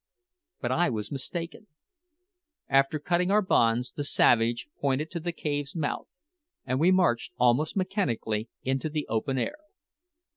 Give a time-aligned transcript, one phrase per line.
[0.61, 1.67] But I was mistaken.
[2.67, 6.07] After cutting our bonds the savage pointed to the cave's mouth,
[6.65, 9.57] and we marched, almost mechanically, into the open air.